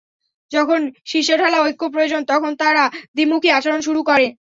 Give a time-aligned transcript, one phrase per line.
[0.51, 2.83] যখন সিসাঢালা ঐক্য প্রয়োজন তখন তারা
[3.15, 4.27] দ্বিমুখী আচরণ শুরু করে।